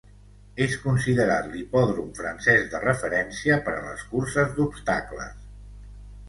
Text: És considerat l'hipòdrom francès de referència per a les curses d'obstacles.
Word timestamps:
És 0.65 0.71
considerat 0.85 1.49
l'hipòdrom 1.51 2.07
francès 2.19 2.65
de 2.71 2.81
referència 2.85 3.59
per 3.69 3.75
a 3.75 3.85
les 3.89 4.07
curses 4.15 4.57
d'obstacles. 4.57 5.39